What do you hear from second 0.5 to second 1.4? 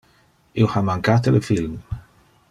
Io ha mancate